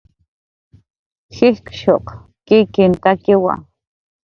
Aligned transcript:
jikshuq 1.35 2.05
kikinhtakiwa 2.45 3.53